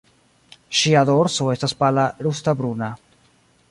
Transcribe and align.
Ŝia 0.79 1.03
dorso 1.11 1.51
estas 1.57 1.79
pala 1.85 2.09
rusta-bruna. 2.29 2.93